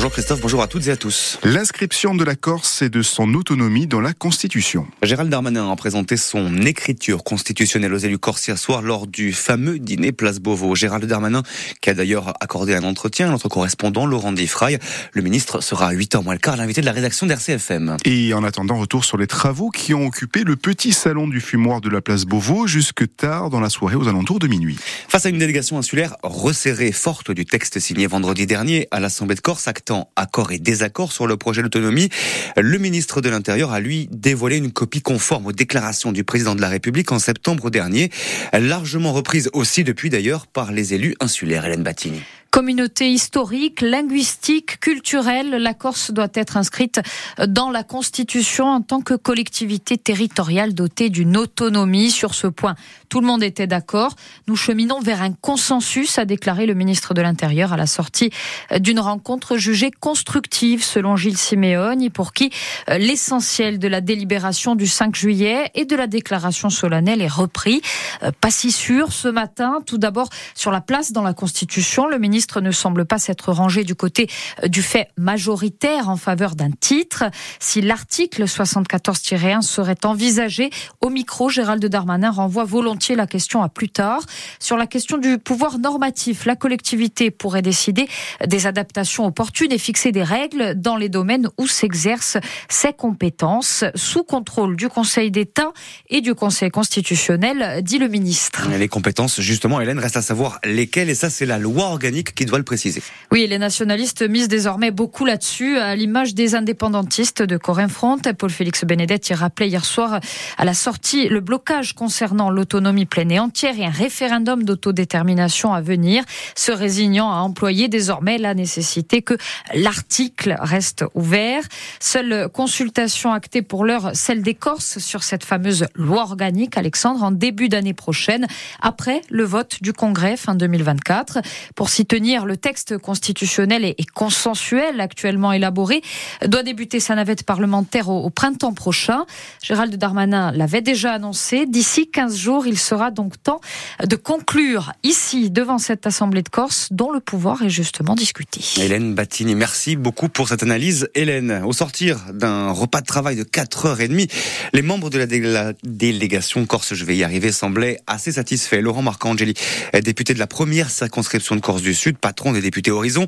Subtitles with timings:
[0.00, 1.38] Bonjour Christophe, bonjour à toutes et à tous.
[1.44, 4.86] L'inscription de la Corse et de son autonomie dans la Constitution.
[5.02, 9.78] Gérald Darmanin a présenté son écriture constitutionnelle aux élus corse hier soir lors du fameux
[9.78, 10.74] dîner Place Beauvau.
[10.74, 11.42] Gérald Darmanin,
[11.82, 14.78] qui a d'ailleurs accordé un entretien à notre correspondant Laurent Diffray.
[15.12, 17.98] Le ministre sera à 8h moins le quart l'invité de la rédaction d'RCFM.
[18.06, 21.82] Et en attendant, retour sur les travaux qui ont occupé le petit salon du fumoir
[21.82, 24.78] de la Place Beauvau jusque tard dans la soirée aux alentours de minuit.
[25.08, 29.40] Face à une délégation insulaire resserrée, forte du texte signé vendredi dernier à l'Assemblée de
[29.42, 32.10] Corse, actant accord et désaccord sur le projet d'autonomie,
[32.56, 36.60] le ministre de l'Intérieur a lui dévoilé une copie conforme aux déclarations du président de
[36.60, 38.10] la République en septembre dernier,
[38.52, 41.64] largement reprise aussi depuis d'ailleurs par les élus insulaires.
[41.64, 42.22] Hélène Battini.
[42.50, 47.00] Communauté historique, linguistique, culturelle, la Corse doit être inscrite
[47.46, 52.10] dans la Constitution en tant que collectivité territoriale dotée d'une autonomie.
[52.10, 52.74] Sur ce point,
[53.08, 54.16] tout le monde était d'accord.
[54.48, 58.30] Nous cheminons vers un consensus, a déclaré le ministre de l'Intérieur à la sortie
[58.80, 62.50] d'une rencontre jugée constructive, selon Gilles Simeoni, pour qui
[62.88, 67.80] l'essentiel de la délibération du 5 juillet et de la déclaration solennelle est repris.
[68.24, 69.78] Euh, pas si sûr ce matin.
[69.86, 73.52] Tout d'abord, sur la place dans la Constitution, le ministre ministre ne semble pas s'être
[73.52, 74.26] rangé du côté
[74.64, 77.24] euh, du fait majoritaire en faveur d'un titre.
[77.58, 80.70] Si l'article 74-1 serait envisagé,
[81.02, 84.22] au micro, Gérald Darmanin renvoie volontiers la question à plus tard.
[84.58, 88.08] Sur la question du pouvoir normatif, la collectivité pourrait décider
[88.46, 92.38] des adaptations opportunes et fixer des règles dans les domaines où s'exercent
[92.70, 95.74] ses compétences, sous contrôle du Conseil d'État
[96.08, 98.70] et du Conseil constitutionnel, dit le ministre.
[98.70, 102.44] Les compétences, justement, Hélène, reste à savoir lesquelles, et ça, c'est la loi organique qui
[102.44, 103.02] doit le préciser.
[103.30, 108.18] Oui, les nationalistes misent désormais beaucoup là-dessus, à l'image des indépendantistes de Corinne Front.
[108.38, 110.20] Paul-Félix Benedet y rappelait hier soir
[110.58, 115.80] à la sortie le blocage concernant l'autonomie pleine et entière et un référendum d'autodétermination à
[115.80, 116.24] venir,
[116.56, 119.34] se résignant à employer désormais la nécessité que
[119.74, 121.62] l'article reste ouvert.
[122.00, 127.30] Seule consultation actée pour l'heure, celle des Corses sur cette fameuse loi organique, Alexandre, en
[127.30, 128.46] début d'année prochaine,
[128.80, 131.38] après le vote du Congrès fin 2024.
[131.74, 131.88] Pour
[132.20, 136.02] le texte constitutionnel et consensuel actuellement élaboré
[136.46, 139.24] doit débuter sa navette parlementaire au, printemps prochain.
[139.62, 141.66] Gérald Darmanin l'avait déjà annoncé.
[141.66, 143.60] D'ici 15 jours, il sera donc temps
[144.06, 148.60] de conclure ici, devant cette Assemblée de Corse, dont le pouvoir est justement discuté.
[148.78, 151.08] Hélène Battini, merci beaucoup pour cette analyse.
[151.14, 154.30] Hélène, au sortir d'un repas de travail de 4h30,
[154.72, 158.80] les membres de la, délégation Corse, je vais y arriver, semblaient assez satisfaits.
[158.80, 159.54] Laurent Marcangeli,
[160.02, 163.26] député de la première circonscription de Corse du Sud, patron des députés Horizon,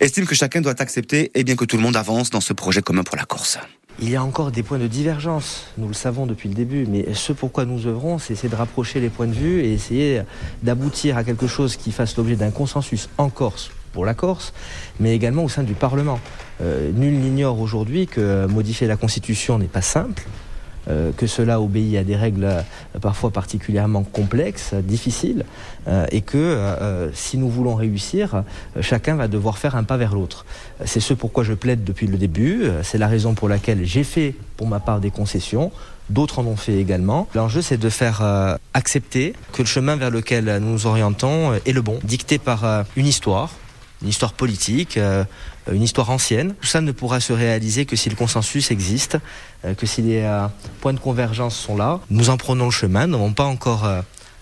[0.00, 2.82] estime que chacun doit accepter et bien que tout le monde avance dans ce projet
[2.82, 3.58] commun pour la Corse.
[4.00, 7.12] Il y a encore des points de divergence, nous le savons depuis le début, mais
[7.14, 10.22] ce pourquoi nous œuvrons, c'est essayer de rapprocher les points de vue et essayer
[10.62, 14.54] d'aboutir à quelque chose qui fasse l'objet d'un consensus en Corse pour la Corse,
[14.98, 16.18] mais également au sein du Parlement.
[16.62, 20.22] Euh, nul n'ignore aujourd'hui que modifier la Constitution n'est pas simple,
[20.88, 22.62] euh, que cela obéit à des règles euh,
[23.00, 25.44] parfois particulièrement complexes, difficiles,
[25.86, 26.58] euh, et que
[27.14, 28.42] si nous voulons réussir,
[28.80, 30.44] chacun va devoir faire un pas vers l'autre.
[30.84, 34.34] C'est ce pourquoi je plaide depuis le début, c'est la raison pour laquelle j'ai fait
[34.56, 35.72] pour ma part des concessions,
[36.10, 37.28] d'autres en ont fait également.
[37.34, 41.82] L'enjeu c'est de faire accepter que le chemin vers lequel nous nous orientons est le
[41.82, 43.50] bon, dicté par une histoire,
[44.02, 45.24] une histoire politique, euh,
[45.70, 46.54] une histoire ancienne.
[46.60, 49.18] Tout ça ne pourra se réaliser que si le consensus existe,
[49.64, 50.46] euh, que si les euh,
[50.80, 52.00] points de convergence sont là.
[52.10, 53.88] Nous en prenons le chemin, nous n'avons pas encore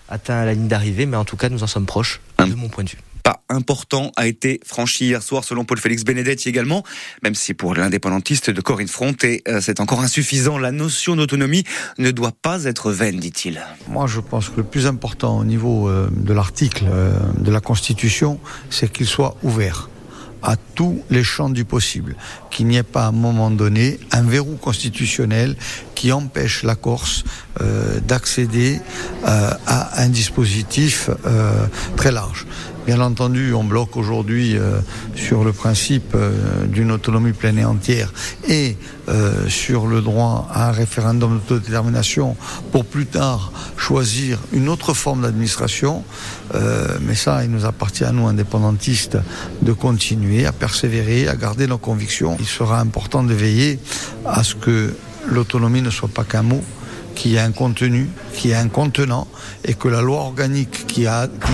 [0.09, 2.83] atteint la ligne d'arrivée, mais en tout cas nous en sommes proches, de mon point
[2.83, 6.83] de vue pas important a été franchi hier soir selon Paul-Félix Benedetti également,
[7.23, 11.63] même si pour l'indépendantiste de Corinne Front, et euh, c'est encore insuffisant, la notion d'autonomie
[11.97, 13.61] ne doit pas être vaine, dit-il.
[13.87, 17.59] Moi je pense que le plus important au niveau euh, de l'article euh, de la
[17.59, 18.39] Constitution,
[18.69, 19.90] c'est qu'il soit ouvert
[20.43, 22.15] à tous les champs du possible,
[22.49, 25.55] qu'il n'y ait pas à un moment donné un verrou constitutionnel
[25.95, 27.23] qui empêche la Corse
[28.07, 28.79] d'accéder
[29.23, 31.09] à un dispositif
[31.95, 32.47] très large.
[32.87, 34.79] Bien entendu, on bloque aujourd'hui euh,
[35.31, 38.11] sur le principe euh, d'une autonomie pleine et entière
[38.49, 38.75] et
[39.07, 42.35] euh, sur le droit à un référendum d'autodétermination
[42.73, 46.03] pour plus tard choisir une autre forme d'administration.
[46.99, 49.17] mais ça, il nous appartient à nous, indépendantistes,
[49.61, 52.35] de continuer à persévérer, à garder nos convictions.
[52.41, 53.79] Il sera important de veiller
[54.25, 54.93] à ce que
[55.29, 56.61] l'autonomie ne soit pas qu'un mot,
[57.21, 59.27] qui a un contenu, qui a un contenant,
[59.63, 61.05] et que la loi organique qui,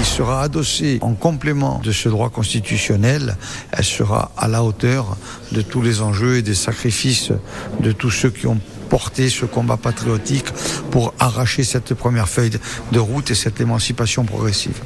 [0.03, 3.35] sera adossée en complément de ce droit constitutionnel,
[3.73, 5.17] elle sera à la hauteur
[5.51, 7.33] de tous les enjeux et des sacrifices
[7.81, 10.45] de tous ceux qui ont porté ce combat patriotique
[10.89, 12.57] pour arracher cette première feuille
[12.93, 14.79] de route et cette émancipation progressive.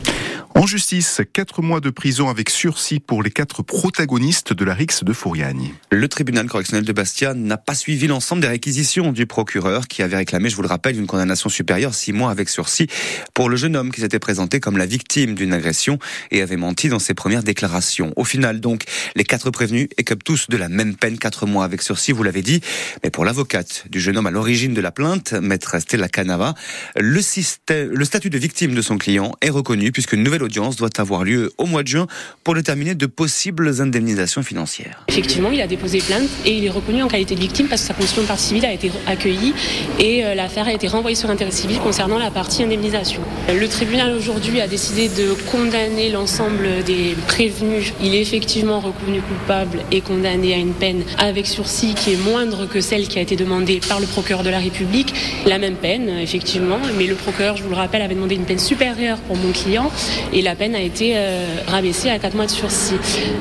[0.61, 5.03] En justice, quatre mois de prison avec sursis pour les quatre protagonistes de la rixe
[5.03, 5.73] de Fouriagne.
[5.89, 10.17] Le tribunal correctionnel de Bastia n'a pas suivi l'ensemble des réquisitions du procureur qui avait
[10.17, 12.85] réclamé, je vous le rappelle, une condamnation supérieure, six mois avec sursis
[13.33, 15.97] pour le jeune homme qui s'était présenté comme la victime d'une agression
[16.29, 18.13] et avait menti dans ses premières déclarations.
[18.15, 18.83] Au final, donc,
[19.15, 22.43] les quatre prévenus écopent tous de la même peine, quatre mois avec sursis, vous l'avez
[22.43, 22.61] dit.
[23.03, 26.53] Mais pour l'avocate du jeune homme à l'origine de la plainte, maître Stella Canava,
[26.95, 31.65] le, statut de victime de son client est reconnu puisque nouvelle doit avoir lieu au
[31.65, 32.07] mois de juin
[32.43, 35.03] pour déterminer de possibles indemnisations financières.
[35.07, 37.87] Effectivement, il a déposé plainte et il est reconnu en qualité de victime parce que
[37.87, 39.53] sa constitution de partie civile a été accueillie
[39.99, 43.21] et euh, l'affaire a été renvoyée sur intérêt civil concernant la partie indemnisation.
[43.47, 47.93] Le tribunal aujourd'hui a décidé de condamner l'ensemble des prévenus.
[48.01, 52.67] Il est effectivement reconnu coupable et condamné à une peine avec sursis qui est moindre
[52.67, 55.13] que celle qui a été demandée par le procureur de la République.
[55.45, 58.59] La même peine, effectivement, mais le procureur, je vous le rappelle, avait demandé une peine
[58.59, 59.91] supérieure pour mon client
[60.33, 62.95] et la peine a été euh, rabaissée à 4 mois de sursis.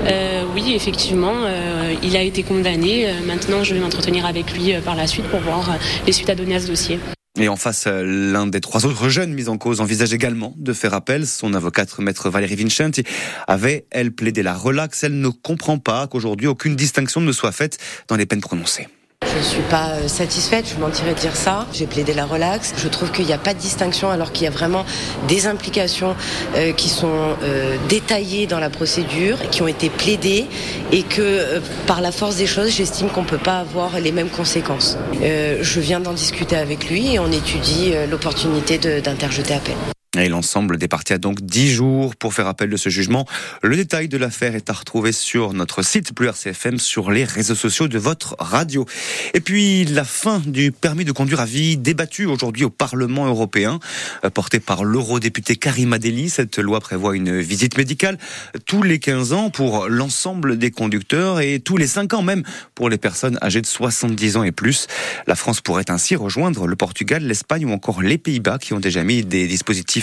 [0.06, 3.06] Euh, oui, effectivement, euh, il a été condamné.
[3.26, 5.76] Maintenant, je vais m'entretenir avec lui par la suite pour voir
[6.06, 6.99] les suites à donner à ce dossier.
[7.38, 10.94] Et en face, l'un des trois autres jeunes mis en cause envisage également de faire
[10.94, 11.26] appel.
[11.26, 13.05] Son avocate, maître Valérie Vincenti,
[13.47, 15.05] avait, elle, plaidé la relaxe.
[15.05, 18.88] Elle ne comprend pas qu'aujourd'hui, aucune distinction ne soit faite dans les peines prononcées.
[19.32, 21.66] Je ne suis pas euh, satisfaite, je mentirais de dire ça.
[21.72, 22.74] J'ai plaidé la relaxe.
[22.76, 24.84] Je trouve qu'il n'y a pas de distinction alors qu'il y a vraiment
[25.28, 26.16] des implications
[26.56, 30.46] euh, qui sont euh, détaillées dans la procédure, qui ont été plaidées
[30.90, 34.30] et que par la force des choses, j'estime qu'on ne peut pas avoir les mêmes
[34.30, 34.98] conséquences.
[35.22, 39.76] je viens d'en discuter avec lui et on étudie l'opportunité d'interjeter appel.
[40.18, 43.28] Et l'ensemble des parties a donc 10 jours pour faire appel de ce jugement.
[43.62, 47.54] Le détail de l'affaire est à retrouver sur notre site Plus RCFM, sur les réseaux
[47.54, 48.86] sociaux de votre radio.
[49.34, 53.78] Et puis la fin du permis de conduire à vie débattue aujourd'hui au Parlement européen,
[54.24, 56.28] euh, porté par l'eurodéputé Karim Adeli.
[56.28, 58.18] Cette loi prévoit une visite médicale
[58.66, 62.42] tous les 15 ans pour l'ensemble des conducteurs et tous les 5 ans même
[62.74, 64.88] pour les personnes âgées de 70 ans et plus.
[65.28, 69.04] La France pourrait ainsi rejoindre le Portugal, l'Espagne ou encore les Pays-Bas qui ont déjà
[69.04, 70.00] mis des dispositifs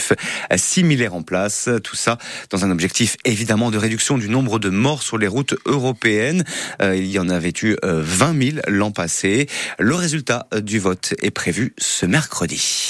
[0.56, 1.70] similaires en place.
[1.84, 2.18] Tout ça
[2.50, 6.44] dans un objectif évidemment de réduction du nombre de morts sur les routes européennes.
[6.82, 9.48] Euh, il y en avait eu 20 euh, 000 l'an passé.
[9.80, 12.86] Le résultat du vote est prévu ce mercredi.